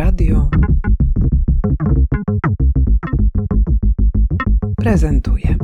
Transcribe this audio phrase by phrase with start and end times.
[0.00, 0.50] Radio
[4.76, 5.56] prezentuje.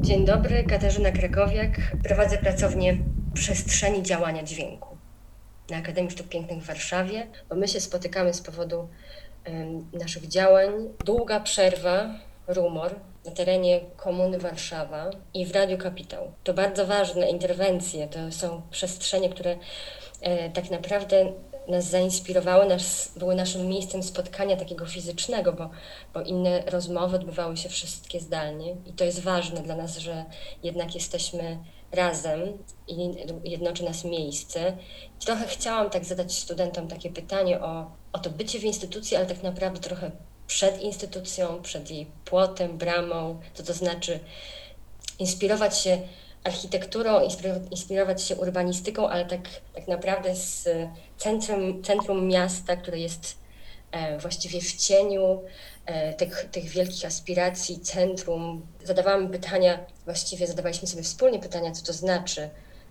[0.00, 1.96] Dzień dobry, Katarzyna Krakowiak.
[2.02, 2.96] Prowadzę pracownię
[3.34, 4.96] przestrzeni działania dźwięku
[5.70, 8.88] na Akademii Sztuk Pięknych w Warszawie, bo my się spotykamy z powodu
[9.92, 10.70] naszych działań.
[11.04, 12.14] Długa przerwa,
[12.46, 16.32] rumor na terenie Komuny Warszawa i w Radiu Kapitał.
[16.44, 19.56] To bardzo ważne interwencje, to są przestrzenie, które
[20.20, 21.32] e, tak naprawdę
[21.68, 25.70] nas zainspirowały, nas, były naszym miejscem spotkania takiego fizycznego, bo,
[26.14, 30.24] bo inne rozmowy odbywały się wszystkie zdalnie i to jest ważne dla nas, że
[30.62, 31.58] jednak jesteśmy
[31.92, 34.76] razem i jednoczy nas miejsce.
[35.20, 39.42] Trochę chciałam tak zadać studentom takie pytanie o, o to bycie w instytucji, ale tak
[39.42, 40.10] naprawdę trochę
[40.46, 44.20] przed instytucją, przed jej płotem, bramą, co to znaczy
[45.18, 45.98] inspirować się
[46.44, 49.40] architekturą, inspiro- inspirować się urbanistyką, ale tak,
[49.74, 50.68] tak naprawdę z
[51.16, 53.38] centrum, centrum miasta, które jest
[53.92, 55.42] e, właściwie w cieniu
[55.86, 58.66] e, tych, tych wielkich aspiracji, centrum.
[58.84, 62.50] Zadawałam pytania, właściwie zadawaliśmy sobie wspólnie pytania, co to znaczy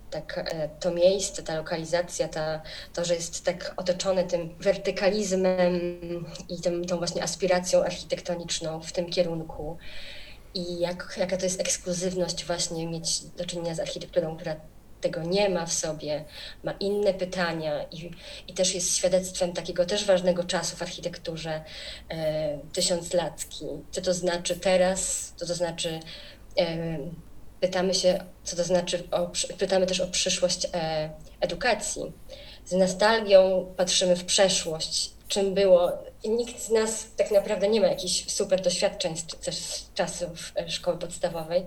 [0.09, 2.61] tak, e, to miejsce, ta lokalizacja, ta,
[2.93, 5.79] to, że jest tak otoczone tym wertykalizmem
[6.49, 9.77] i tym, tą właśnie aspiracją architektoniczną w tym kierunku
[10.53, 14.55] i jak, jaka to jest ekskluzywność właśnie mieć do czynienia z architekturą, która
[15.01, 16.25] tego nie ma w sobie,
[16.63, 18.11] ma inne pytania i,
[18.47, 21.63] i też jest świadectwem takiego też ważnego czasu w architekturze
[22.09, 23.65] e, tysiąclacki.
[23.91, 25.99] Co to znaczy teraz, co to znaczy
[27.59, 32.13] pytamy się, co to znaczy, o, pytamy też o przyszłość e, edukacji.
[32.65, 35.91] Z nostalgią patrzymy w przeszłość, czym było.
[36.25, 40.97] Nikt z nas tak naprawdę nie ma jakichś super doświadczeń z, z czasów e, szkoły
[40.97, 41.65] podstawowej,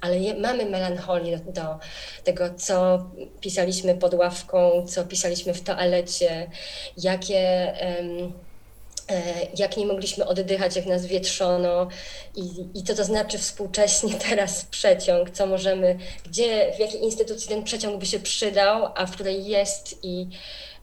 [0.00, 1.78] ale je, mamy melancholię do, do
[2.24, 3.06] tego, co
[3.40, 6.50] pisaliśmy pod ławką, co pisaliśmy w toalecie,
[6.96, 7.38] jakie.
[7.80, 8.02] e,
[9.58, 11.88] jak nie mogliśmy oddychać, jak nas wietrzono
[12.36, 12.42] i,
[12.74, 18.00] i co to znaczy współcześnie teraz przeciąg, co możemy, gdzie, w jakiej instytucji ten przeciąg
[18.00, 20.28] by się przydał, a w której jest i,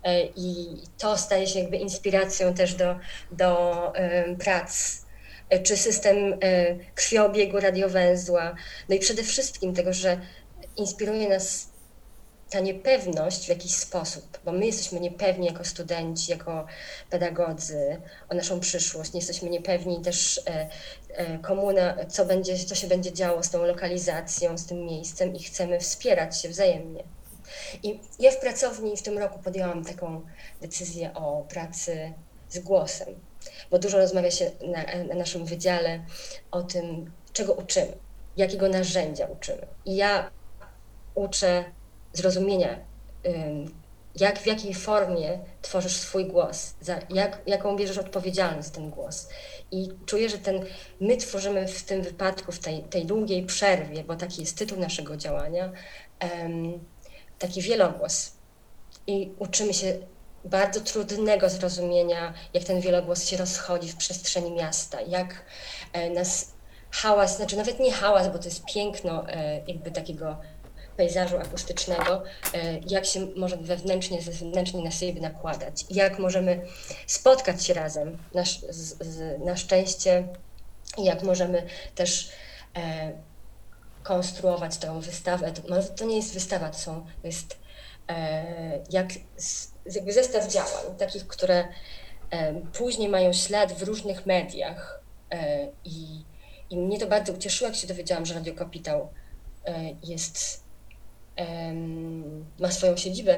[0.04, 0.68] e, i
[0.98, 2.96] to staje się jakby inspiracją też do,
[3.32, 5.02] do em, prac
[5.50, 6.38] e, czy system e,
[6.96, 8.56] krwiobiegu radiowęzła,
[8.90, 10.20] no i przede wszystkim tego, że
[10.78, 11.73] inspiruje nas
[12.54, 16.66] ta niepewność w jakiś sposób, bo my jesteśmy niepewni jako studenci, jako
[17.10, 20.70] pedagodzy o naszą przyszłość, nie jesteśmy niepewni też e,
[21.10, 25.44] e, komuna, co, będzie, co się będzie działo z tą lokalizacją, z tym miejscem i
[25.44, 27.04] chcemy wspierać się wzajemnie.
[27.84, 30.22] I ja w pracowni w tym roku podjęłam taką
[30.62, 32.14] decyzję o pracy
[32.50, 33.08] z głosem,
[33.72, 36.06] bo dużo rozmawia się na, na naszym wydziale
[36.52, 37.98] o tym, czego uczymy,
[38.38, 39.68] jakiego narzędzia uczymy.
[39.86, 40.32] I ja
[41.16, 41.64] uczę
[42.14, 42.80] zrozumienia,
[44.16, 49.30] jak, w jakiej formie tworzysz swój głos, za jak, jaką bierzesz odpowiedzialność za ten głos.
[49.72, 50.66] I czuję, że ten,
[51.02, 55.18] my tworzymy w tym wypadku, w tej, tej długiej przerwie, bo taki jest tytuł naszego
[55.18, 55.72] działania,
[57.40, 58.32] taki wielogłos.
[59.08, 59.98] I uczymy się
[60.46, 65.46] bardzo trudnego zrozumienia, jak ten wielogłos się rozchodzi w przestrzeni miasta, jak
[65.94, 66.54] e, nas
[66.92, 70.38] hałas, znaczy nawet nie hałas, bo to jest piękno e, jakby takiego
[70.98, 72.24] pejzażu akustycznego,
[72.54, 76.62] e, jak się może wewnętrznie, zewnętrznie na siebie nakładać, jak możemy
[77.08, 80.28] spotkać się razem na, z, z, na szczęście
[80.98, 81.64] jak możemy
[81.96, 82.30] też
[82.78, 83.12] e,
[84.04, 85.52] konstruować tą wystawę.
[85.52, 87.58] To, to nie jest wystawa, to, są, to jest
[88.10, 91.68] e, jak, z, jakby zestaw działań, takich, które
[92.30, 96.26] e, później mają ślad w różnych mediach e, i,
[96.70, 99.10] i mnie to bardzo ucieszyło, jak się dowiedziałam, że Radio Kapitał
[99.66, 100.64] e, jest
[102.60, 103.38] ma swoją siedzibę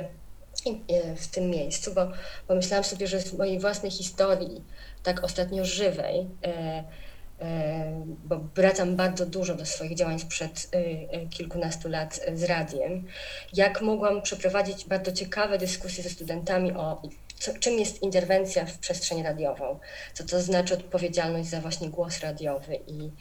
[0.87, 2.11] e, w tym miejscu, bo
[2.47, 4.63] pomyślałam sobie, że z mojej własnej historii,
[5.03, 6.83] tak ostatnio żywej, e,
[7.41, 10.71] e, bo wracam bardzo dużo do swoich działań sprzed
[11.29, 13.07] kilkunastu lat z radiem,
[13.53, 17.01] jak mogłam przeprowadzić bardzo ciekawe dyskusje ze studentami o
[17.39, 19.79] co, czym jest interwencja w przestrzeń radiową,
[20.13, 23.11] co to znaczy odpowiedzialność za właśnie głos radiowy i,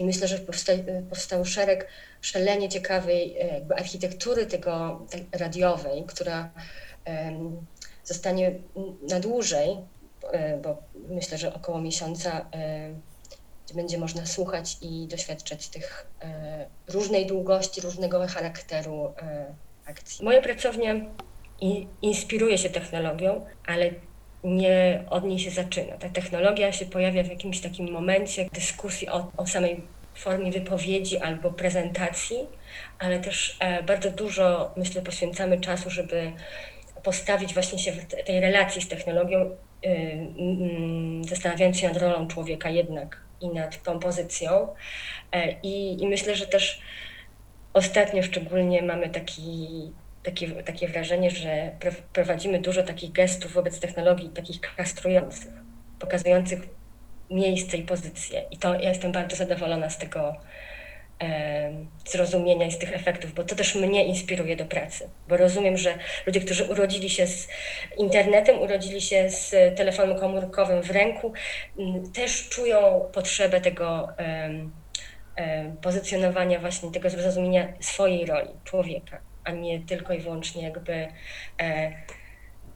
[0.00, 0.72] i myślę, że powsta,
[1.10, 1.86] powstał szereg
[2.20, 6.50] szalenie ciekawej e, jakby architektury tego radiowej, która
[8.04, 8.52] zostanie
[9.10, 9.76] na dłużej,
[10.32, 16.06] e, bo myślę, że około miesiąca e, będzie można słuchać i doświadczać tych
[16.88, 19.14] różnej długości, różnego charakteru
[19.86, 20.24] akcji.
[20.24, 20.94] Moja pracownia
[22.02, 23.90] inspiruje się technologią, ale
[24.44, 25.96] nie od niej się zaczyna.
[25.96, 29.80] Ta technologia się pojawia w jakimś takim momencie dyskusji o, o samej
[30.14, 32.38] formie wypowiedzi albo prezentacji,
[32.98, 36.32] ale też e, bardzo dużo, myślę, poświęcamy czasu, żeby
[37.02, 39.50] postawić właśnie się w tej relacji z technologią,
[39.86, 44.68] y, zastanawiając się nad rolą człowieka jednak i nad tą pozycją.
[45.32, 46.80] E, I, i myślę, że też
[47.72, 49.68] ostatnio szczególnie mamy taki
[50.22, 51.70] takie, takie wrażenie, że
[52.12, 55.50] prowadzimy dużo takich gestów wobec technologii, takich kastrujących,
[55.98, 56.60] pokazujących
[57.30, 58.44] miejsce i pozycję.
[58.50, 60.36] I to ja jestem bardzo zadowolona z tego
[61.22, 61.72] e,
[62.04, 65.08] zrozumienia i z tych efektów, bo to też mnie inspiruje do pracy.
[65.28, 65.94] Bo rozumiem, że
[66.26, 67.48] ludzie, którzy urodzili się z
[67.98, 71.32] internetem, urodzili się z telefonem komórkowym w ręku,
[71.78, 74.50] m, też czują potrzebę tego e,
[75.82, 81.08] pozycjonowania, właśnie tego zrozumienia swojej roli człowieka a nie tylko i wyłącznie jakby
[81.60, 81.92] e,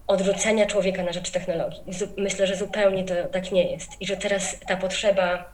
[0.07, 1.83] odrzucenia człowieka na rzecz technologii.
[2.17, 5.53] Myślę, że zupełnie to tak nie jest i że teraz ta potrzeba,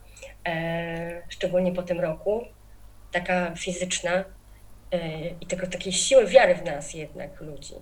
[0.48, 2.44] e, szczególnie po tym roku,
[3.12, 4.24] taka fizyczna
[4.92, 7.74] e, i tego, takiej siły wiary w nas jednak ludzi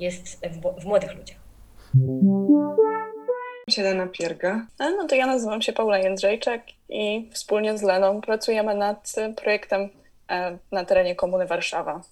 [0.00, 1.38] jest w, w młodych ludziach.
[3.70, 4.66] Siedana Pierga.
[4.78, 9.88] No to ja nazywam się Paula Jędrzejczak i wspólnie z Leną pracujemy nad projektem
[10.72, 12.02] na terenie Komuny Warszawa.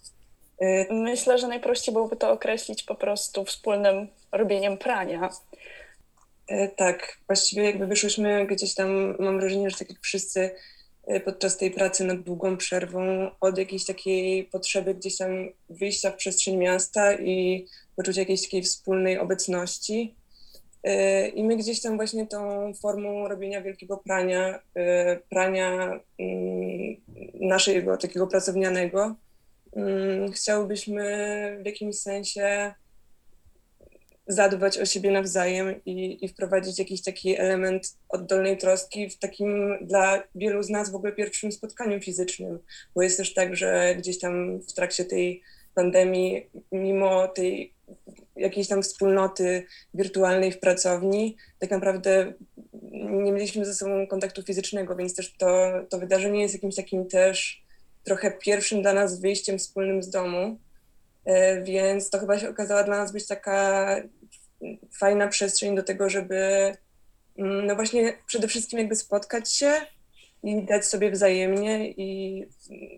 [0.62, 5.30] Y, myślę, że najprościej byłoby to określić po prostu wspólnym robieniem prania.
[6.50, 10.50] Y, tak, właściwie jakby wyszłyśmy gdzieś tam, mam wrażenie, że tak jak wszyscy
[11.10, 15.30] y, podczas tej pracy nad długą przerwą, od jakiejś takiej potrzeby gdzieś tam
[15.70, 17.66] wyjścia w przestrzeń miasta i
[17.96, 20.14] poczucia jakiejś takiej wspólnej obecności.
[21.34, 24.58] I my gdzieś tam właśnie tą formą robienia wielkiego prania,
[25.30, 26.96] prania mm,
[27.34, 29.16] naszego takiego pracownianego,
[30.32, 32.74] chciałbyśmy w jakimś sensie
[34.26, 40.22] zadbać o siebie nawzajem i, i, wprowadzić jakiś taki element oddolnej troski w takim dla
[40.34, 42.58] wielu z nas w ogóle pierwszym spotkaniu fizycznym,
[42.94, 45.42] bo jest też tak, że gdzieś tam w trakcie tej
[45.74, 47.72] pandemii, mimo tej
[48.36, 52.32] jakiejś tam wspólnoty wirtualnej w pracowni, tak naprawdę
[52.92, 57.65] nie mieliśmy ze sobą kontaktu fizycznego, więc też to, to wydarzenie jest jakimś takim też
[58.06, 60.58] trochę pierwszym dla nas wyjściem wspólnym z domu,
[61.24, 63.96] e, więc to chyba się okazała dla nas być taka
[64.98, 66.36] fajna przestrzeń do tego, żeby
[67.38, 69.72] mm, no właśnie przede wszystkim jakby spotkać się
[70.46, 72.46] i dać sobie wzajemnie i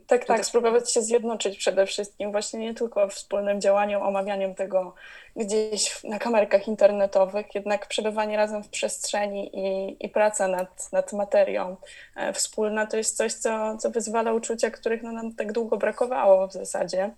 [0.06, 4.94] tak, tak, spróbować się zjednoczyć przede wszystkim, właśnie nie tylko wspólnym działaniem, omawianiem tego
[5.36, 11.76] gdzieś na kamerkach internetowych, jednak przebywanie razem w przestrzeni i, i praca nad, nad materią
[12.16, 16.48] e, wspólna to jest coś, co, co wyzwala uczucia, których no, nam tak długo brakowało
[16.48, 17.10] w zasadzie.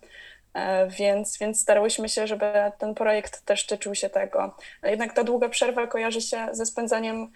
[0.54, 4.56] E, więc, więc starałyśmy się, żeby ten projekt też tyczył się tego.
[4.82, 7.30] Jednak ta długa przerwa kojarzy się ze spędzaniem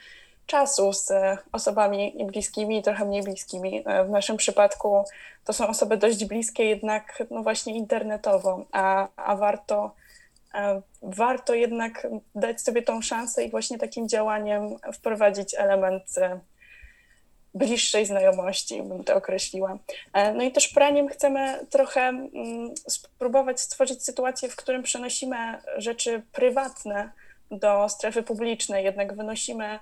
[0.46, 1.12] czasu z
[1.52, 3.82] osobami bliskimi i trochę mniej bliskimi.
[3.86, 5.04] E, w naszym przypadku
[5.44, 9.94] to są osoby dość bliskie, jednak no właśnie internetowo, a, a warto,
[10.54, 16.40] e, warto jednak dać sobie tą szansę i właśnie takim działaniem wprowadzić element e,
[17.54, 19.78] bliższej znajomości, bym to określiła.
[20.34, 25.36] No i też praniem chcemy trochę mm, spróbować stworzyć sytuację, w którym przenosimy
[25.76, 27.10] rzeczy prywatne
[27.50, 29.78] do strefy publicznej, jednak wynosimy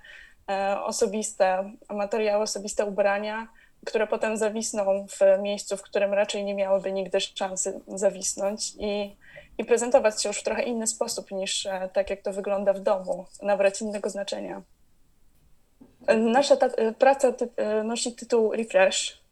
[0.84, 3.48] osobiste materiały, osobiste ubrania,
[3.86, 9.16] które potem zawisną w miejscu, w którym raczej nie miałyby nigdy szansy zawisnąć i,
[9.58, 12.80] i prezentować się już w trochę inny sposób niż e, tak, jak to wygląda w
[12.80, 14.62] domu, nabrać innego znaczenia.
[16.18, 17.48] Nasza e, praca ty,
[17.84, 19.22] nosi tytuł Refresh.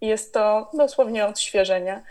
[0.00, 2.02] Jest to dosłownie odświeżenie.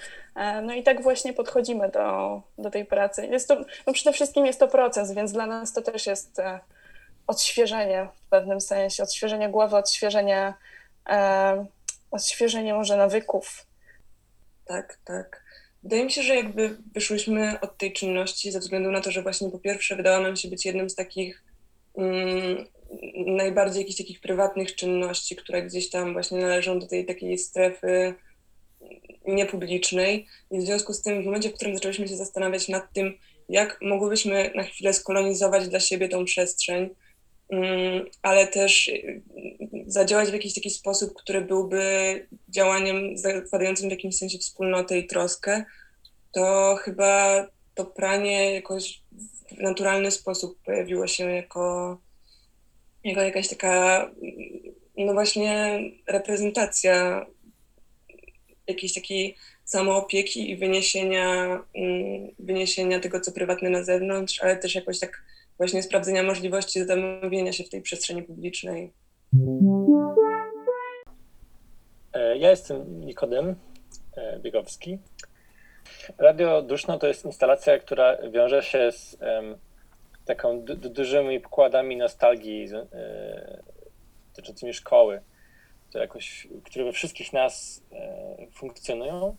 [0.63, 3.27] No i tak właśnie podchodzimy do, do tej pracy.
[3.27, 3.55] Jest to,
[3.87, 6.41] no przede wszystkim jest to proces, więc dla nas to też jest
[7.27, 10.53] odświeżenie w pewnym sensie, odświeżenie głowy, odświeżenie,
[11.09, 11.65] e,
[12.11, 13.65] odświeżenie może nawyków.
[14.65, 15.43] Tak, tak.
[15.83, 19.51] Wydaje mi się, że jakby wyszłyśmy od tej czynności ze względu na to, że właśnie
[19.51, 21.43] po pierwsze wydała nam się być jednym z takich
[21.97, 22.65] mm,
[23.15, 28.13] najbardziej jakichś takich prywatnych czynności, które gdzieś tam właśnie należą do tej takiej strefy
[29.27, 30.27] niepublicznej.
[30.51, 33.17] I w związku z tym w momencie, w którym zaczęliśmy się zastanawiać nad tym,
[33.49, 36.89] jak mogłybyśmy na chwilę skolonizować dla siebie tą przestrzeń,
[38.21, 39.21] ale też y,
[39.87, 41.81] zadziałać w jakiś taki sposób, który byłby
[42.49, 45.65] działaniem zakładającym w jakimś sensie wspólnotę i troskę,
[46.31, 49.01] to chyba to pranie jakoś
[49.51, 51.97] w naturalny sposób pojawiło się jako,
[53.03, 54.11] jako jakaś taka,
[54.97, 57.25] no właśnie, reprezentacja
[58.67, 59.35] jakiejś takiej
[59.65, 65.23] samoopieki i wyniesienia, mm, wyniesienia tego, co prywatne na zewnątrz, ale też jakoś tak
[65.57, 68.93] właśnie sprawdzenia możliwości zastanowienia się w tej przestrzeni publicznej.
[72.13, 73.55] E, Ja jestem Nikodem
[74.17, 74.99] e, Biegowski.
[76.17, 79.57] Radio Duszno to jest instalacja, która wiąże się z em,
[80.25, 83.63] taką du- du- dużymi pokładami nostalgii e,
[84.35, 85.21] dotyczącymi szkoły,
[85.89, 87.83] które, jakoś, które we wszystkich nas
[88.51, 89.35] funkcjonują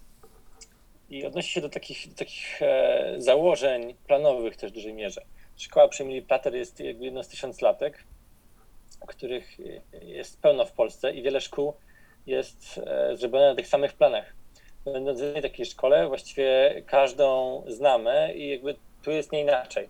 [1.11, 5.23] i odnosi się do takich, do takich e, założeń planowych też w dużej mierze.
[5.59, 8.05] Szkoła przy Emilii Plater jest jakby jedną z tysiąclatek,
[9.07, 9.57] których
[10.03, 11.75] jest pełno w Polsce i wiele szkół
[12.27, 14.35] jest e, zrobione na tych samych planach.
[14.85, 19.89] Będąc w jednej takiej szkole, właściwie każdą znamy i jakby tu jest nie inaczej.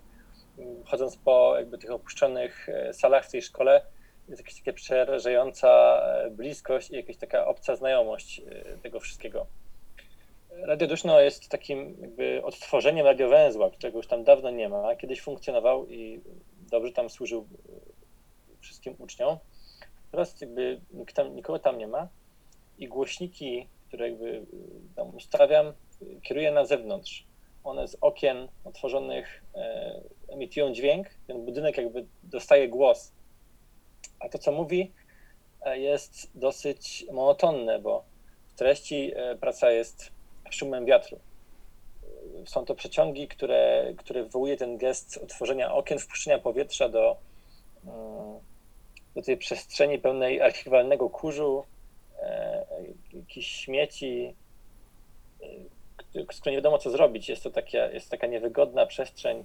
[0.85, 3.81] Chodząc po jakby tych opuszczonych e, salach w tej szkole,
[4.29, 5.69] jest jakaś taka przerażająca
[6.01, 8.41] e, bliskość i jakaś taka obca znajomość
[8.83, 9.47] tego wszystkiego.
[10.61, 14.95] Radio Duszno jest takim jakby odtworzeniem radiowęzła, którego już tam dawno nie ma.
[14.95, 16.21] Kiedyś funkcjonował i
[16.71, 19.37] dobrze tam służył e, wszystkim uczniom.
[20.11, 20.81] Teraz jakby
[21.13, 22.07] tam, nikogo tam nie ma
[22.77, 24.45] i głośniki, które jakby y,
[24.95, 25.73] tam ustawiam,
[26.23, 27.25] kieruję na zewnątrz.
[27.63, 33.13] One z okien otworzonych e, emitują dźwięk, ten budynek jakby dostaje głos.
[34.19, 34.91] A to, co mówi,
[35.61, 38.03] e, jest dosyć monotonne, bo
[38.47, 40.18] w treści e, praca jest
[40.55, 41.19] szumem wiatru.
[42.45, 47.17] Są to przeciągi, które, które wywołuje ten gest otworzenia okien, wpuszczenia powietrza do,
[47.85, 48.39] mm,
[49.15, 51.63] do tej przestrzeni pełnej archiwalnego kurzu,
[52.21, 52.65] e,
[53.13, 54.35] jakichś śmieci,
[55.43, 57.29] e, z której nie wiadomo co zrobić.
[57.29, 59.43] Jest to taka, jest taka niewygodna przestrzeń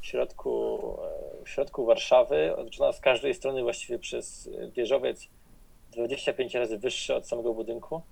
[0.00, 0.80] w środku,
[1.44, 5.28] w środku Warszawy, otoczona z każdej strony właściwie przez wieżowiec
[5.92, 8.02] 25 razy wyższy od samego budynku.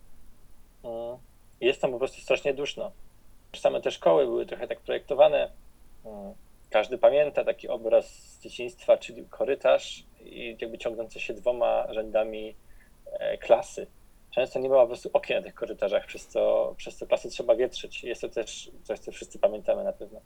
[1.64, 2.92] Jest tam po prostu strasznie duszno.
[3.56, 5.50] Same te szkoły były trochę tak projektowane.
[6.04, 6.34] Mm.
[6.70, 12.54] Każdy pamięta taki obraz z dzieciństwa, czyli korytarz i jakby ciągnące się dwoma rzędami
[13.12, 13.86] e, klasy.
[14.30, 17.56] Często nie ma po prostu okien na tych korytarzach, przez co, przez co klasy trzeba
[17.56, 18.04] wietrzyć.
[18.04, 20.20] Jest to też coś, co wszyscy pamiętamy na pewno.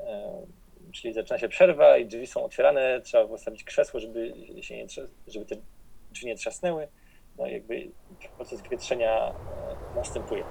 [0.00, 0.46] E,
[0.92, 4.86] Czyli zaczyna się przerwa i drzwi są otwierane, trzeba postawić krzesło, żeby, się nie,
[5.26, 5.56] żeby te
[6.12, 6.88] drzwi nie trzasnęły.
[7.38, 7.90] No jakby
[8.36, 9.32] proces wietrzenia e,
[9.96, 10.44] następuje.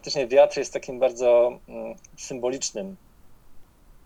[0.00, 2.96] Faktycznie wiatr jest takim bardzo mm, symbolicznym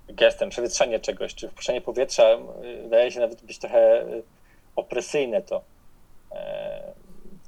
[0.08, 2.32] gestem, przewietrzanie czegoś, czy wpuszczenie powietrza
[2.78, 4.22] y, wydaje się nawet być trochę y,
[4.76, 5.62] opresyjne to.
[6.32, 6.92] E,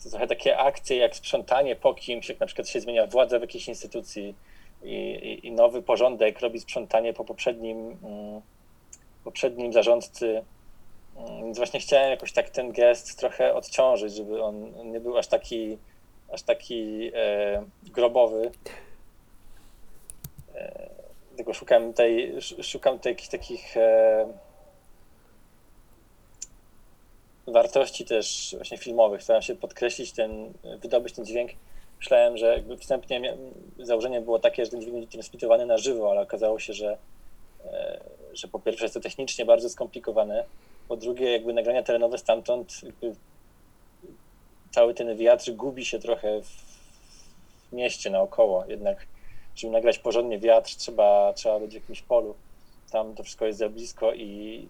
[0.04, 3.42] To trochę takie akcje jak sprzątanie po kimś, jak na przykład się zmienia władza w
[3.42, 4.34] jakiejś instytucji
[4.82, 8.40] i, i, i nowy porządek robi sprzątanie po poprzednim, mm,
[9.24, 10.44] poprzednim zarządcy.
[11.16, 15.26] Mm, Więc właśnie chciałem jakoś tak ten gest trochę odciążyć, żeby on nie był aż
[15.26, 15.78] taki
[16.36, 18.50] aż taki e, grobowy.
[20.54, 20.90] E,
[21.36, 21.92] tylko szukam
[22.36, 24.26] sz- szukam tutaj jakichś takich e,
[27.46, 29.22] wartości też właśnie filmowych.
[29.22, 30.52] Staram się podkreślić ten,
[30.82, 31.50] wydobyć ten dźwięk.
[31.98, 33.36] Myślałem, że wstępnie
[33.78, 36.98] założenie było takie, że ten dźwięk będzie transmitowany na żywo, ale okazało się, że,
[37.64, 38.00] e,
[38.32, 40.44] że po pierwsze jest to technicznie bardzo skomplikowane,
[40.88, 42.80] po drugie jakby nagrania terenowe stamtąd
[44.76, 48.64] cały ten wiatr gubi się trochę w mieście naokoło.
[48.68, 49.06] Jednak,
[49.54, 52.34] żeby nagrać porządnie wiatr, trzeba, trzeba być w jakimś polu.
[52.90, 54.68] Tam to wszystko jest za blisko i,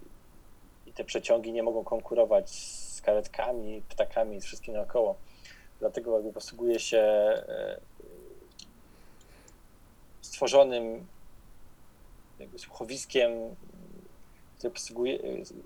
[0.86, 5.16] i te przeciągi nie mogą konkurować z karetkami, ptakami, z wszystkim naokoło.
[5.80, 7.80] Dlatego jakby posługuje się e,
[10.20, 11.06] stworzonym
[12.38, 13.32] jakby słuchowiskiem,
[14.56, 14.70] które,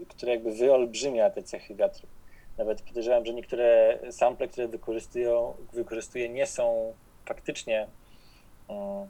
[0.09, 2.09] które jakby wyolbrzymia te cechy wiatru.
[2.61, 6.95] Nawet podejrzewam, że niektóre sample, które wykorzystują, wykorzystuje, nie są
[7.26, 7.87] faktycznie
[8.69, 9.09] mm,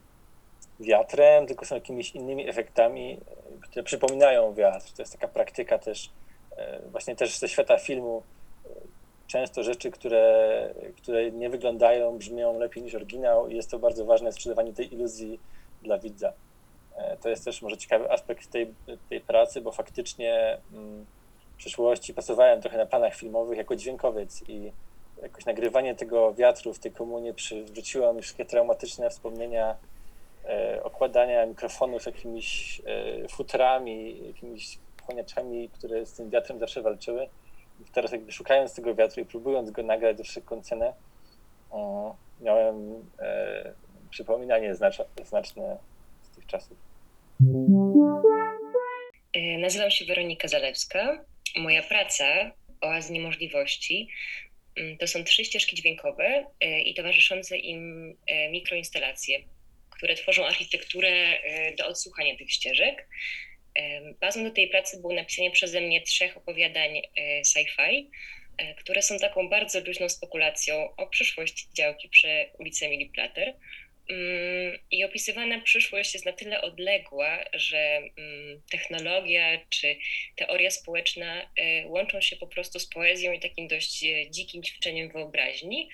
[0.80, 3.20] wiatrem, tylko są jakimiś innymi efektami,
[3.56, 4.92] e, które przypominają wiatr.
[4.92, 6.10] To jest taka praktyka też,
[6.56, 8.22] e, właśnie też ze świata filmu.
[8.64, 8.68] e,
[9.26, 14.32] Często rzeczy, które, które nie wyglądają, brzmią lepiej niż oryginał i jest to bardzo ważne
[14.32, 15.40] w sprzedawaniu tej iluzji
[15.82, 16.32] dla widza.
[17.20, 18.74] To jest też może ciekawy aspekt tej,
[19.08, 20.58] tej pracy, bo faktycznie
[21.60, 24.72] w przeszłości pracowałem trochę na planach filmowych jako dźwiękowiec i
[25.22, 29.76] jakoś nagrywanie tego wiatru w tej komunie przywróciło mi wszystkie traumatyczne wspomnienia
[30.44, 37.28] e, okładania mikrofonów jakimiś e, futrami, jakimiś chłoniaczami, które z tym wiatrem zawsze walczyły.
[37.80, 40.92] I teraz jakby szukając tego wiatru i próbując go nagrać za wszelką cenę,
[41.70, 43.72] o, miałem e,
[44.10, 45.78] przypominanie znaczne, znaczne
[46.22, 46.76] z tych czasów.
[49.32, 51.29] E, Nazywam się Weronika Zalewska.
[51.56, 54.08] Moja praca Oazy Niemożliwości
[54.76, 59.38] mm, to są trzy ścieżki dźwiękowe e, i towarzyszące im e, mikroinstalacje,
[59.90, 63.08] które tworzą architekturę e, do odsłuchania tych ścieżek.
[64.20, 67.02] Bazą do tej pracy było napisanie przeze mnie trzech opowiadań
[67.44, 68.10] sci-fi,
[68.78, 73.54] które są taką bardzo luźną spekulacją o przyszłości działki przy ulicy Emily Plater.
[74.10, 79.96] Mm, I opisywana przyszłość jest na tyle odległa, że mm, technologia czy
[80.36, 85.08] teoria społeczna e, łączą się po prostu z poezją i takim dość e, dzikim ćwiczeniem
[85.08, 85.88] wyobraźni.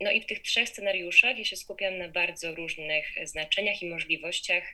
[0.00, 4.64] No i w tych trzech scenariuszach ja się skupiam na bardzo różnych znaczeniach i możliwościach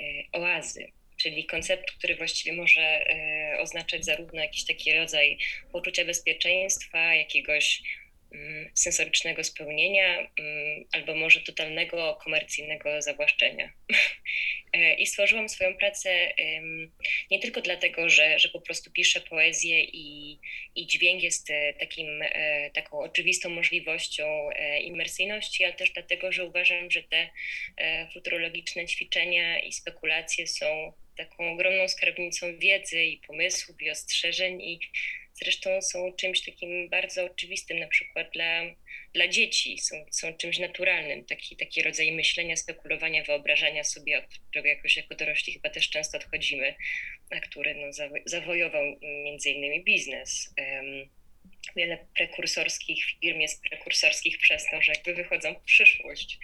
[0.00, 5.38] e, oazy, czyli konceptu, który właściwie może e, oznaczać zarówno jakiś taki rodzaj
[5.72, 7.82] poczucia bezpieczeństwa, jakiegoś
[8.74, 13.72] sensorycznego spełnienia, mm, albo może totalnego komercyjnego zawłaszczenia.
[14.72, 16.34] E, I stworzyłam swoją pracę
[17.30, 20.38] nie tylko dlatego, że, że po prostu piszę poezję i,
[20.74, 24.50] i dźwięk jest e, takim, e, taką oczywistą możliwością
[24.82, 27.30] imersyjności, ale też dlatego, że uważam, że te
[28.12, 34.80] futurologiczne ćwiczenia i spekulacje są taką ogromną skarbnicą wiedzy i pomysłów i ostrzeżeń i
[35.34, 38.62] zresztą są czymś takim bardzo oczywistym na przykład dla,
[39.14, 44.68] dla dzieci, są, są czymś naturalnym, taki, taki rodzaj myślenia, spekulowania, wyobrażania sobie, od którego
[44.68, 46.74] jakoś jako dorośli chyba też często odchodzimy,
[47.30, 50.54] a który no, zawo- zawojował między innymi biznes.
[50.56, 51.10] Em,
[51.76, 56.38] Wiele prekursorskich firm jest prekursorskich przez to, że jakby wychodzą w przyszłość.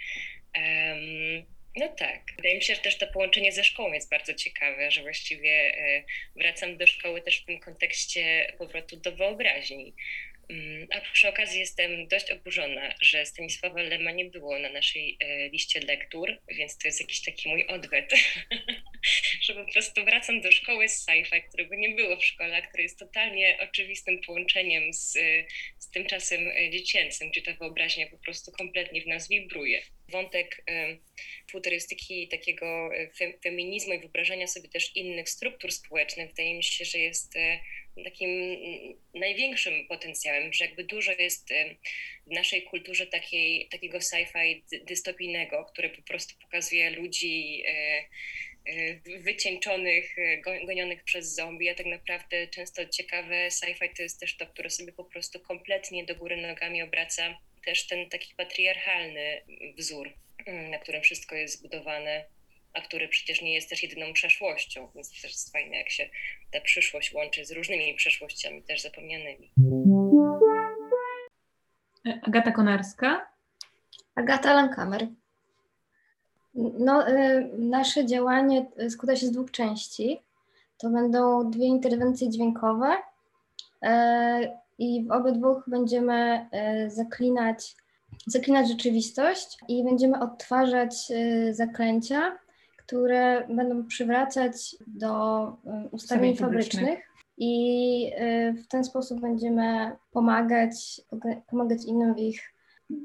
[0.53, 1.45] Em,
[1.75, 2.21] no tak.
[2.35, 6.03] Wydaje mi się, że też to połączenie ze szkołą jest bardzo ciekawe, że właściwie e,
[6.35, 9.93] wracam do szkoły też w tym kontekście powrotu do wyobraźni.
[10.49, 15.49] Mm, A przy okazji jestem dość oburzona, że Stanisława Lema nie było na naszej e,
[15.49, 18.13] liście lektur, więc to jest jakiś taki mój odwet,
[19.43, 22.83] że po prostu wracam do szkoły z sci-fi, którego nie było w szkole, a który
[22.83, 25.45] jest totalnie oczywistym połączeniem z, e,
[25.79, 29.81] z tym czasem dziecięcym, gdzie ta wyobraźnia po prostu kompletnie w nas wibruje.
[30.09, 30.63] Wątek
[31.51, 36.85] futurystyki, takiego e, fe, feminizmu i wyobrażania sobie też innych struktur społecznych, wydaje mi się,
[36.85, 37.59] że jest e,
[38.03, 41.49] takim mm, największym potencjałem, że jakby dużo jest
[42.27, 48.03] w naszej kulturze takiej, takiego sci-fi dy- dystopijnego, które po prostu pokazuje ludzi e,
[49.19, 54.47] wycieńczonych, go- gonionych przez zombie, a tak naprawdę często ciekawe sci-fi to jest też to,
[54.47, 59.41] które sobie po prostu kompletnie do góry nogami obraca też ten taki patriarchalny
[59.77, 60.13] wzór,
[60.45, 62.25] mm, na którym wszystko jest zbudowane,
[62.73, 66.09] a który przecież nie jest też jedyną przeszłością, więc też jest fajne, jak się
[66.51, 69.51] ta przyszłość łączy z różnymi przeszłościami, też zapomnianymi.
[72.23, 73.27] Agata Konarska.
[74.15, 75.07] Agata Lankamer.
[76.53, 80.19] No, y, nasze działanie y, składa się z dwóch części.
[80.77, 82.95] To będą dwie interwencje dźwiękowe
[83.85, 83.89] y,
[84.79, 86.49] i w obydwu będziemy
[86.85, 87.75] y, zaklinać,
[88.27, 92.37] zaklinać rzeczywistość i będziemy odtwarzać y, zaklęcia,
[92.77, 96.99] które będą przywracać do y, ustawień fabrycznych.
[97.41, 98.11] I
[98.63, 101.01] w ten sposób będziemy pomagać,
[101.49, 102.41] pomagać innym w ich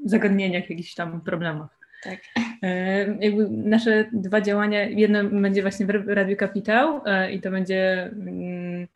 [0.05, 1.79] zagadnieniach, jakichś tam problemach.
[2.03, 2.19] tak,
[2.65, 8.03] E, Jakby nasze dwa działania, jedno będzie właśnie w Radiu Kapitał e, i to będzie
[8.03, 8.87] mm,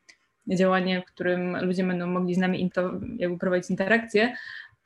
[0.55, 2.71] działanie, w którym ludzie będą mogli z nami
[3.17, 4.35] jakby prowadzić interakcje,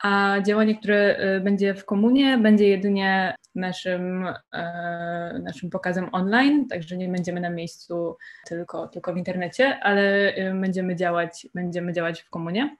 [0.02, 6.96] a działanie, które e, będzie w komunie, będzie jedynie naszym, e, naszym pokazem online, także
[6.96, 12.30] nie będziemy na miejscu tylko, tylko w internecie, ale e, będziemy działać, będziemy działać w
[12.30, 12.76] komunie.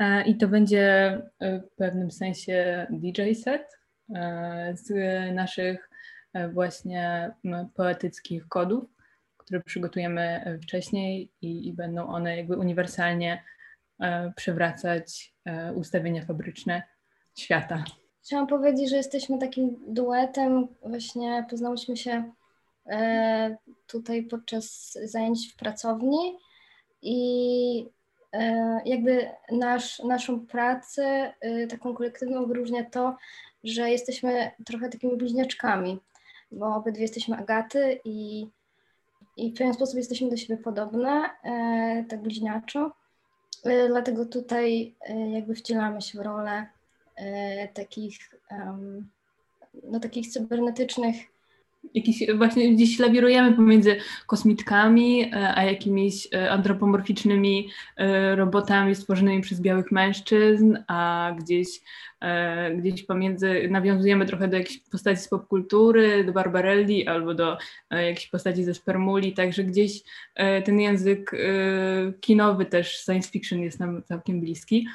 [0.00, 3.78] E, I to będzie w pewnym sensie DJ set
[4.14, 4.92] e, z
[5.34, 5.90] naszych
[6.32, 7.30] e, właśnie
[7.74, 8.84] poetyckich kodów,
[9.50, 13.44] które przygotujemy wcześniej i, i będą one jakby uniwersalnie
[14.00, 16.82] e, przywracać e, ustawienia fabryczne
[17.38, 17.84] świata.
[18.22, 20.68] Chciałam powiedzieć, że jesteśmy takim duetem.
[20.82, 22.32] Właśnie poznałyśmy się
[22.86, 26.38] e, tutaj podczas zajęć w pracowni
[27.02, 27.86] i
[28.84, 31.34] jakby nasz, naszą pracę
[31.70, 33.16] taką kolektywną wyróżnia to,
[33.64, 35.98] że jesteśmy trochę takimi bliźniaczkami,
[36.52, 38.46] bo obydwie jesteśmy Agaty i,
[39.36, 42.92] i w pewien sposób jesteśmy do siebie podobne, e, tak bliźniaczo.
[43.66, 46.66] Y, Dlatego tutaj y, jakby wcielamy się w rolę
[47.74, 48.18] takich,
[49.82, 51.16] no, takich cybernetycznych
[51.94, 59.60] Jakiś, właśnie gdzieś lawirujemy pomiędzy kosmitkami, e, a jakimiś e, antropomorficznymi e, robotami stworzonymi przez
[59.60, 61.68] białych mężczyzn, a gdzieś,
[62.76, 67.58] gdzieś pomiędzy nawiązujemy trochę do jakiejś postaci z popkultury, do Barbarelli albo do
[67.90, 70.02] jakiejś postaci ze Spermuli, także gdzieś
[70.64, 71.30] ten język
[72.20, 74.86] kinowy też science fiction jest nam całkiem bliski.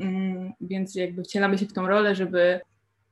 [0.00, 2.60] Mm, Więc jakby wcielamy się w tą rolę, żeby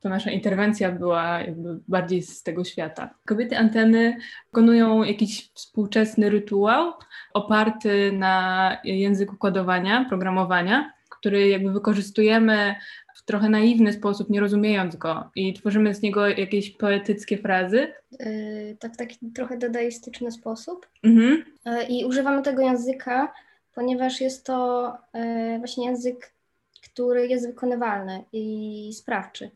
[0.00, 3.14] to nasza interwencja była jakby bardziej z tego świata.
[3.26, 6.92] Kobiety anteny wykonują jakiś współczesny rytuał
[7.34, 12.74] oparty na języku kodowania, programowania, który jakby wykorzystujemy
[13.14, 17.92] w trochę naiwny sposób, nie rozumiejąc go i tworzymy z niego jakieś poetyckie frazy.
[18.20, 20.86] y, tak w taki trochę dadaistyczny sposób.
[21.02, 21.44] Mhm.
[21.64, 23.32] E, I używamy tego języka,
[23.74, 26.32] ponieważ jest to e, właśnie język,
[26.92, 29.50] który jest wykonywalny i sprawczy.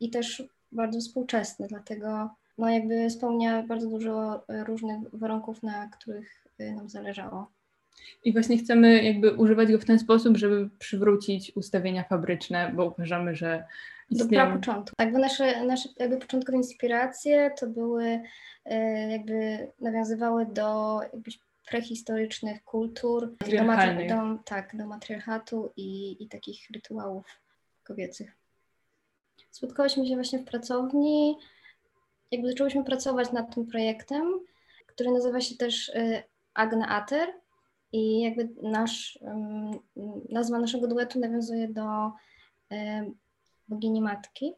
[0.00, 6.46] I też bardzo współczesny, dlatego no jakby spełnia bardzo dużo e, różnych warunków, na których
[6.58, 7.50] e, nam zależało.
[8.24, 13.34] I właśnie chcemy jakby używać go w ten sposób, żeby przywrócić ustawienia fabryczne, bo uważamy,
[13.36, 13.64] że
[14.10, 14.44] Do istnieją...
[14.46, 14.94] prapoczątku.
[14.98, 18.20] Jakby nasze, nasze jakby początkowe inspiracje to były,
[18.64, 21.38] e, jakby nawiązywały do jakbyś
[21.70, 24.08] prehistorycznych kultur, do, Matriarchalnych.
[24.08, 27.26] do, tak, do matriarchatu i, i takich rytuałów
[27.84, 28.39] kobiecych.
[29.50, 31.36] Spotkałyśmy się właśnie w pracowni,
[32.30, 34.40] jakby zaczęłyśmy pracować nad tym projektem,
[34.86, 36.22] który nazywa się też y,
[36.54, 37.28] Agna Ater
[37.92, 39.18] i jakby nasz,
[40.30, 41.82] nazwa naszego duetu nawiązuje do
[42.72, 43.14] ym,
[43.68, 44.52] bogini matki.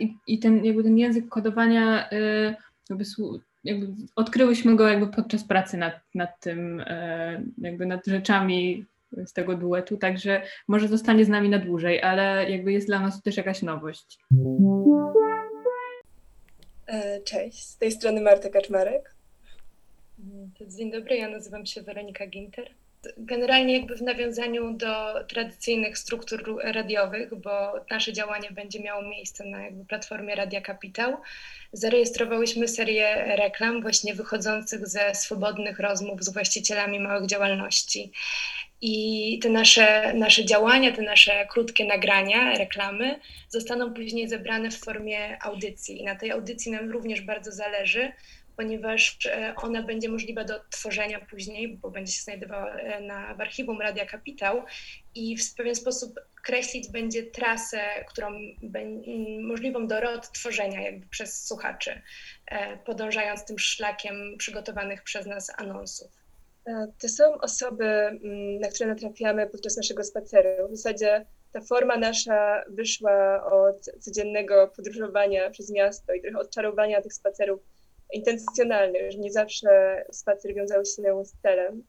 [0.00, 2.54] I, i ten, jakby ten język kodowania, y,
[2.90, 3.04] jakby,
[3.64, 8.86] jakby odkryłyśmy go jakby podczas pracy nad, nad tym, y, jakby nad rzeczami
[9.24, 13.22] z tego duetu, także może zostanie z nami na dłużej, ale jakby jest dla nas
[13.22, 14.18] też jakaś nowość.
[16.86, 19.14] E, Cześć, z tej strony Marta Kaczmarek.
[20.60, 22.70] Dzień dobry, ja nazywam się Weronika Ginter.
[23.18, 29.44] Generalnie jakby w nawiązaniu do tradycyjnych struktur ru- radiowych, bo nasze działanie będzie miało miejsce
[29.44, 31.16] na jakby platformie Radia Kapitał,
[31.72, 38.12] zarejestrowałyśmy serię reklam właśnie wychodzących ze swobodnych rozmów z właścicielami małych działalności.
[38.80, 45.42] I te nasze, nasze działania, te nasze krótkie nagrania, reklamy zostaną później zebrane w formie
[45.42, 46.00] audycji.
[46.00, 48.12] I na tej audycji nam również bardzo zależy,
[48.56, 53.40] ponieważ e, ona będzie możliwa do odtworzenia później, bo będzie się znajdowała e, na, w
[53.40, 54.62] archiwum Radia Kapitał
[55.14, 58.30] i w pewien sposób kreślić będzie trasę, którą
[59.40, 62.02] możliwą do odtworzenia jakby przez słuchaczy,
[62.46, 66.25] e, podążając tym szlakiem przygotowanych przez nas anonsów.
[67.02, 70.68] To są osoby, mm, na które natrafiamy podczas naszego spaceru.
[70.68, 77.14] W zasadzie ta forma nasza wyszła od codziennego podróżowania przez miasto i trochę odczarowania tych
[77.14, 77.60] spacerów
[78.12, 81.82] intencjonalnych, że nie zawsze spacer wiązał się z celem.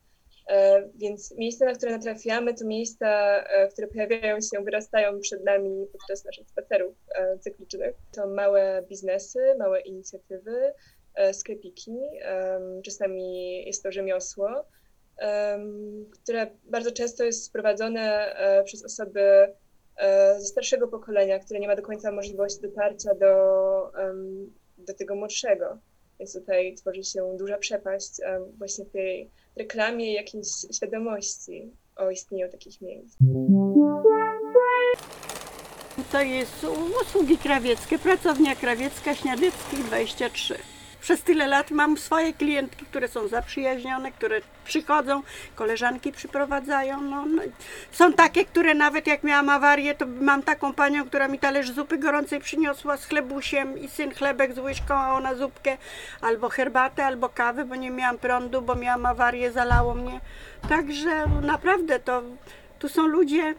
[0.49, 3.07] E, Więc miejsca, na które natrafiamy, to miejsca,
[3.43, 7.95] e, które pojawiają się, wyrastają przed nami podczas naszych spacerów e, cyklicznych.
[8.15, 10.73] To małe biznesy, małe inicjatywy,
[11.33, 14.65] sklepiki, em, czasami jest to rzemiosło,
[15.17, 19.21] em, które bardzo często jest sprowadzone e, przez osoby
[19.97, 23.91] e, ze starszego pokolenia, które nie ma do końca możliwości dotarcia do,
[24.77, 25.77] do tego młodszego.
[26.19, 28.11] Więc tutaj tworzy się duża przepaść
[28.57, 33.17] właśnie w tej reklamie jakiejś świadomości o istnieniu takich miejsc.
[36.11, 36.65] To jest
[37.01, 40.76] usługi krawieckie, pracownia krawiecka Śniadeckich 23.
[41.07, 45.23] Przez tyle lat mam swoje klientki, które są zaprzyjaźnione, które przychodzą,
[45.55, 47.01] koleżanki przyprowadzają.
[47.01, 47.41] No, no.
[47.91, 51.97] Są takie, które nawet jak miałam awarię, to mam taką panią, która mi talerz zupy
[51.97, 55.77] gorącej przyniosła z chlebusiem i syn chlebek z łyżką, a ona zupkę,
[56.21, 60.19] albo herbatę, albo kawę, bo nie miałam prądu, bo miałam awarię, zalało mnie.
[60.69, 62.21] Także naprawdę to
[62.79, 63.55] tu są ludzie,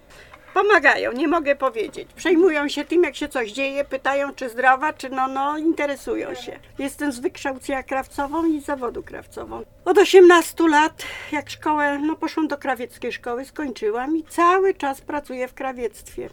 [0.63, 2.09] pomagają, nie mogę powiedzieć.
[2.17, 6.59] Przejmują się tym, jak się coś dzieje, pytają, czy zdrowa, czy no, no, interesują się.
[6.79, 9.63] Jestem z wykształcenia krawcową i z zawodu krawcową.
[9.85, 15.49] Od 18 lat, jak szkołę, no poszłam do krawieckiej szkoły, skończyłam i cały czas pracuję
[15.49, 16.29] w krawiectwie.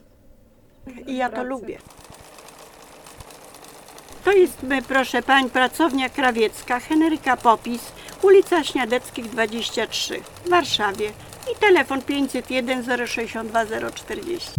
[1.07, 1.77] I ja to lubię.
[4.23, 11.11] To jest, my, proszę pań, pracownia krawiecka Henryka Popis, ulica Śniadeckich 23 w Warszawie.
[11.51, 14.49] I telefon 501 062 040.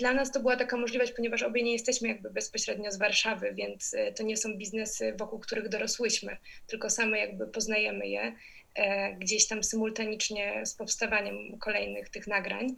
[0.00, 3.94] Dla nas to była taka możliwość, ponieważ obie nie jesteśmy jakby bezpośrednio z Warszawy, więc
[3.94, 8.32] e, to nie są biznesy, wokół których dorosłyśmy, tylko same jakby poznajemy je.
[8.74, 12.76] e, gdzieś tam symultanicznie z powstawaniem kolejnych tych nagrań.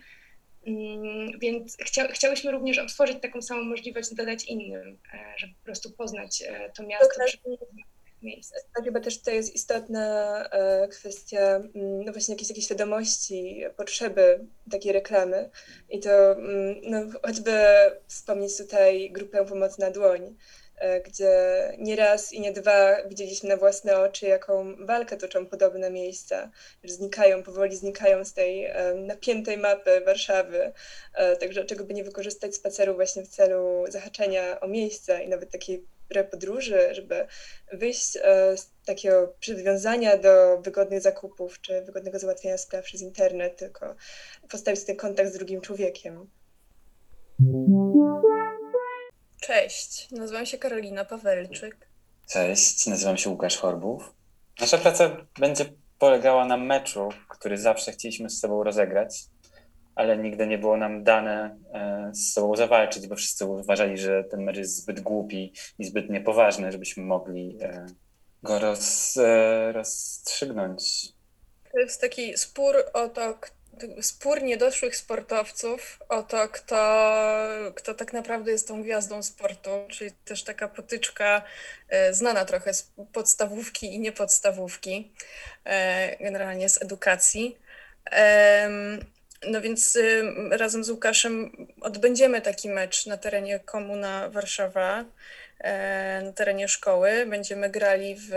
[0.67, 5.93] Mm, Więc chcia, chciałyśmy również otworzyć taką samą możliwość, dodać innym, e, żeby po prostu
[5.93, 6.43] poznać
[6.77, 7.96] to miasto Dokładnie.
[8.23, 8.63] Miejscach.
[8.75, 14.47] Tak, chyba też to jest istotna e, kwestia, mm, no właśnie jakiejś takiej świadomości potrzeby
[14.71, 15.51] takiej reklamy.
[15.91, 17.53] I to mm, no, choćby
[18.07, 20.37] wspomnieć tutaj grupę Pomoc na dłoń,
[20.77, 21.33] e, gdzie
[21.79, 26.51] nie raz i nie dwa widzieliśmy na własne oczy, jaką walkę toczą podobne miejsca,
[26.85, 30.73] że znikają, powoli znikają z tej e, napiętej mapy Warszawy.
[31.41, 35.87] Także czego by nie wykorzystać spaceru właśnie w celu zahaczenia o miejsca i nawet takiej
[36.31, 37.27] podróży, żeby
[37.73, 43.95] wyjść e, z takiego przywiązania do wygodnych zakupów czy wygodnego załatwienia spraw przez internet, tylko
[44.51, 46.31] postawić ten kontakt z drugim człowiekiem.
[49.41, 51.77] Cześć, nazywam się Karolina Pawelczyk.
[52.29, 54.13] Cześć, nazywam się Łukasz Chorbów.
[54.61, 55.65] Nasza praca będzie
[55.99, 59.25] polegała na meczu, który zawsze chcieliśmy z sobą rozegrać,
[59.97, 64.43] ale nigdy nie było nam dane e, z sobą zawalczyć, bo wszyscy uważali, że ten
[64.43, 67.87] mecz jest zbyt głupi i zbyt niepoważny, żebyśmy mogli e,
[68.43, 71.09] go roz, e, rozstrzygnąć.
[71.73, 73.39] To jest taki spór o to,
[74.01, 77.13] spór niedoszłych sportowców o to, kto,
[77.75, 81.43] kto tak naprawdę jest tą gwiazdą sportu, czyli też taka potyczka
[82.11, 85.13] znana trochę z podstawówki i niepodstawówki,
[86.21, 87.59] generalnie z edukacji.
[89.47, 95.05] No więc ym, razem z Łukaszem odbędziemy taki mecz na terenie Komuna Warszawa,
[95.59, 97.27] e, na terenie szkoły.
[97.27, 98.31] Będziemy grali w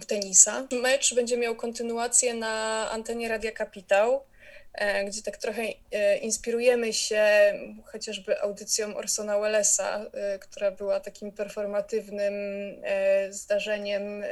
[0.00, 0.66] w tenisa.
[0.82, 4.24] Mecz będzie miał kontynuację na antenie Radia Kapitał,
[4.74, 7.24] e, gdzie tak trochę e, inspirujemy się
[7.84, 10.06] chociażby audycją Orsona Wellesa,
[10.40, 12.34] która była takim performatywnym
[13.30, 14.24] zdarzeniem,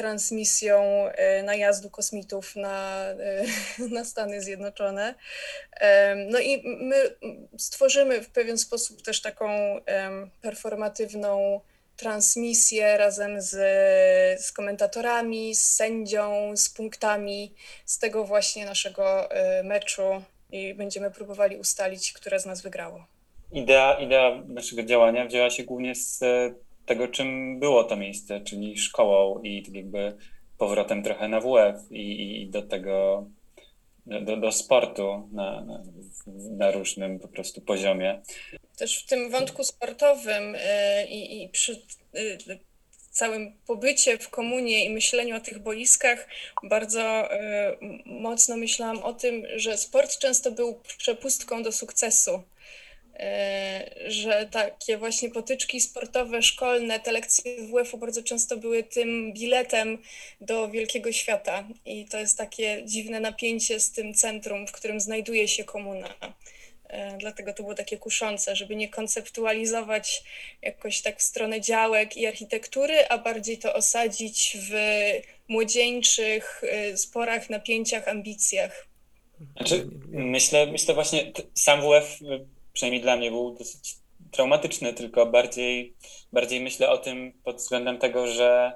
[0.00, 3.44] transmisją e, najazdu kosmitów na, e,
[3.94, 5.14] na Stany Zjednoczone.
[6.30, 6.96] No i my
[7.58, 9.50] stworzymy w pewien sposób też taką
[10.42, 11.60] performatywną
[11.96, 13.50] transmisję razem z,
[14.42, 21.56] z komentatorami, z sędzią, z punktami z tego właśnie naszego e, meczu i będziemy próbowali
[21.56, 23.04] ustalić, które z nas wygrało.
[23.52, 26.20] Idea, idea naszego działania wzięła się głównie z
[26.90, 30.16] tego, czym było to miejsce, czyli szkołą i tak jakby
[30.58, 33.26] powrotem trochę na WF i, i do tego,
[34.06, 35.64] do, do sportu na,
[36.58, 38.22] na, różnym po prostu poziomie.
[38.78, 41.82] Też w tym wątku sportowym e, i, i przy
[42.14, 42.58] e,
[43.10, 46.28] całym pobycie w komunie i myśleniu o tych boiskach
[46.62, 52.42] bardzo m- mocno myślałam o tym, że sport często był przepustką do sukcesu.
[53.20, 59.98] E, Że takie właśnie potyczki sportowe, szkolne, te lekcje WF-u bardzo często były tym biletem
[60.40, 61.68] do wielkiego świata.
[61.86, 66.14] I to jest takie dziwne napięcie z tym centrum, w którym znajduje się komuna.
[66.88, 70.22] E, Dlatego to było takie kuszące, żeby nie konceptualizować
[70.62, 74.74] jakoś tak w stronę działek i architektury, a bardziej to osadzić w
[75.48, 78.86] młodzieńczych e, sporach, napięciach, ambicjach.
[79.56, 82.18] Znaczy, myślę, myślę właśnie, sam WF,
[82.72, 83.96] przynajmniej dla mnie, był dosyć
[84.30, 85.94] traumatyczny, tylko bardziej,
[86.32, 88.72] bardziej myślę o tym pod względem tego, że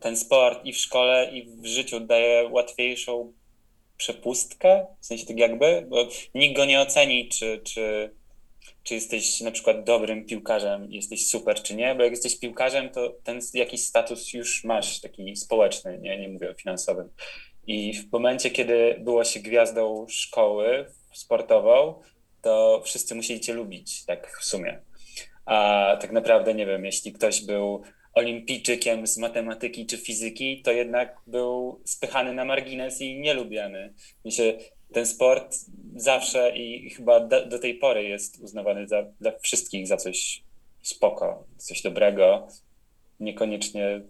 [0.00, 3.32] ten sport i w szkole, i w życiu daje łatwiejszą
[3.96, 8.10] przepustkę, w sensie tak jakby, bo nikt go nie oceni, czy, czy,
[8.82, 13.14] czy jesteś na przykład dobrym piłkarzem, jesteś super, czy nie, bo jak jesteś piłkarzem, to
[13.24, 17.08] ten jakiś status już masz, taki społeczny, nie, nie mówię o finansowym.
[17.66, 22.02] I w momencie, kiedy było się gwiazdą szkoły sportową,
[22.42, 24.80] to wszyscy musieli cię lubić, tak w sumie.
[25.44, 27.82] A tak naprawdę, nie wiem, jeśli ktoś był
[28.14, 33.94] olimpijczykiem z matematyki czy fizyki, to jednak był spychany na margines i nielubiany.
[34.24, 34.58] Myślę,
[34.92, 35.56] ten sport
[35.96, 40.42] zawsze i chyba do, do tej pory jest uznawany za, dla wszystkich za coś
[40.82, 42.48] spoko, coś dobrego,
[43.20, 44.02] niekoniecznie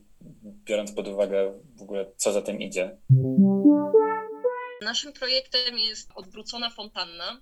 [0.64, 2.96] biorąc pod uwagę w ogóle, co za tym idzie.
[4.82, 7.40] Naszym projektem jest odwrócona fontanna,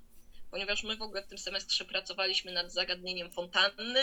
[0.55, 4.01] ponieważ my w ogóle w tym semestrze pracowaliśmy nad zagadnieniem fontanny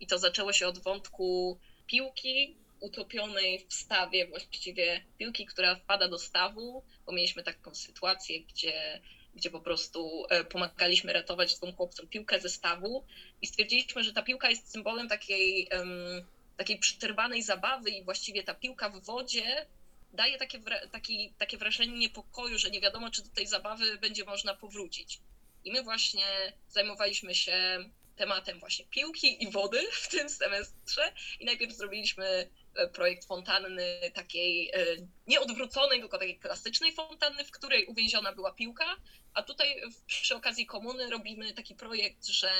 [0.00, 6.18] i to zaczęło się od wątku piłki utopionej w stawie, właściwie piłki, która wpada do
[6.18, 9.00] stawu, bo mieliśmy taką sytuację, gdzie,
[9.34, 13.04] gdzie po prostu e, pomagaliśmy ratować dwóm chłopcom piłkę ze stawu
[13.42, 16.24] i stwierdziliśmy, że ta piłka jest symbolem takiej, em,
[16.56, 19.66] takiej przerwanej zabawy i właściwie ta piłka w wodzie
[20.12, 24.54] daje takie, taki, takie wrażenie niepokoju, że nie wiadomo, czy do tej zabawy będzie można
[24.54, 25.20] powrócić.
[25.66, 27.84] I my właśnie zajmowaliśmy się
[28.16, 31.12] tematem właśnie piłki i wody w tym semestrze.
[31.40, 34.86] I najpierw zrobiliśmy e, projekt fontanny takiej e,
[35.26, 38.96] nie odwróconej, tylko takiej klasycznej fontanny, w której uwięziona była piłka,
[39.34, 42.50] a tutaj przy okazji komuny robimy taki projekt, że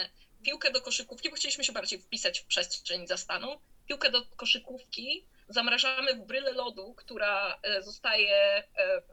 [0.43, 6.15] piłkę do koszykówki, bo chcieliśmy się bardziej wpisać w przestrzeń zastaną, piłkę do koszykówki zamrażamy
[6.15, 8.65] w bryle lodu, która e, zostaje e,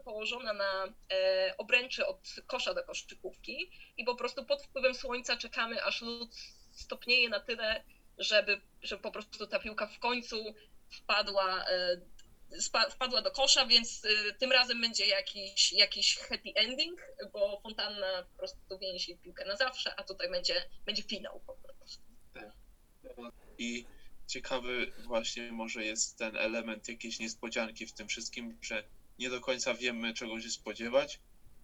[0.03, 5.83] położona na e, obręczy od kosza do koszykówki i po prostu pod wpływem słońca czekamy,
[5.83, 6.35] aż lód
[6.71, 7.83] stopnieje na tyle,
[8.17, 10.55] żeby, żeby po prostu ta piłka w końcu
[10.91, 11.65] wpadła,
[12.91, 14.01] wpadła do kosza, więc
[14.39, 17.01] tym razem będzie jakiś, jakiś happy ending,
[17.33, 22.03] bo fontanna po prostu więzi piłkę na zawsze, a tutaj będzie, będzie finał po prostu.
[23.57, 23.85] I
[24.27, 28.83] ciekawy właśnie może jest ten element jakiejś niespodzianki w tym wszystkim, że
[29.19, 31.19] nie do końca wiemy czego się spodziewać.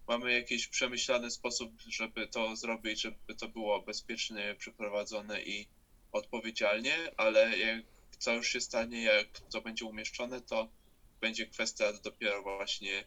[0.08, 5.68] Mamy jakiś przemyślany sposób, żeby to zrobić, żeby to było bezpiecznie przeprowadzone i
[6.12, 7.84] odpowiedzialnie, ale jak
[8.18, 10.68] co już się stanie, jak to będzie umieszczone, to
[11.20, 13.04] będzie kwestia dopiero właśnie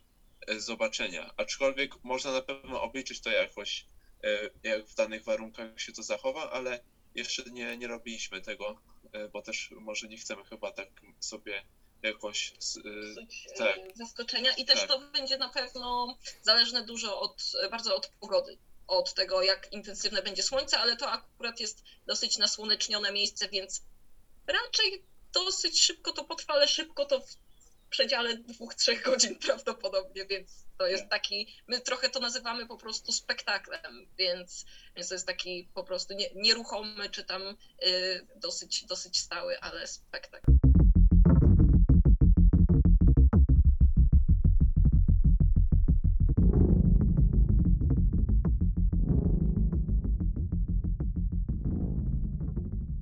[0.48, 1.34] e, zobaczenia.
[1.38, 3.86] Aczkolwiek można na pewno obliczyć to jakoś,
[4.24, 6.80] e, jak w danych warunkach się to zachowa, ale
[7.16, 8.82] jeszcze nie, nie robiliśmy tego,
[9.14, 10.88] e, bo też może nie chcemy chyba tak
[11.20, 11.64] sobie
[12.02, 12.54] jakoś.
[12.58, 13.80] s- e, psuć e, Tak.
[13.96, 14.88] zaskoczenia i też Tak.
[14.88, 20.44] to będzie na pewno zależne dużo od, bardzo od pogody, od tego jak intensywne będzie
[20.44, 23.82] słońce, ale to akurat jest dosyć nasłonecznione miejsce, więc
[24.48, 27.36] raczej dosyć szybko to potrwa, ale szybko to w
[27.90, 33.12] przedziale dwóch, trzech godzin prawdopodobnie, więc to jest taki, my trochę to nazywamy po prostu
[33.12, 37.42] spektaklem, więc, więc to jest taki po prostu nie, nieruchomy czy tam
[37.88, 40.73] y, dosyć, dosyć stały, ale spektakl.